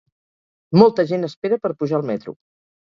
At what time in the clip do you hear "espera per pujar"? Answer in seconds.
1.31-2.01